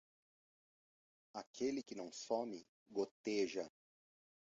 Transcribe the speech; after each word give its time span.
Aquele 1.31 1.83
que 1.83 1.93
não 1.93 2.11
some, 2.11 2.65
goteja. 2.89 3.69